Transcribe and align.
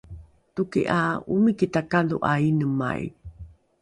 toki 0.55 0.81
’a 0.95 0.99
omiki 1.33 1.65
takadho’a 1.73 2.31
inemai 2.49 3.05